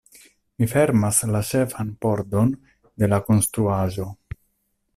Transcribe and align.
Mi 0.61 0.67
fermas 0.69 1.19
la 1.35 1.41
ĉefan 1.49 1.91
pordon 2.05 2.55
de 3.03 3.11
la 3.13 3.23
konstruaĵo. 3.29 4.09